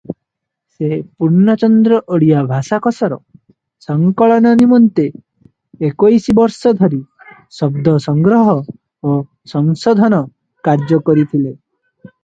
ସେ 0.75 0.87
ପୂର୍ଣ୍ଣଚନ୍ଦ୍ର 1.23 1.99
ଓଡ଼ିଆ 2.15 2.39
ଭାଷାକୋଷର 2.51 3.19
ସଂକଳନ 3.87 4.53
ନିମନ୍ତେ 4.63 5.05
ଏକୋଇଶି 5.91 6.35
ବର୍ଷ 6.41 6.73
ଧରି 6.81 7.01
ଶବ୍ଦ 7.61 7.95
ସଂଗ୍ରହ 8.09 8.51
ଓ 9.11 9.15
ସଂଶୋଧନ 9.55 10.23
କାର୍ଯ୍ୟ 10.71 11.03
କରିଥିଲେ। 11.11 11.55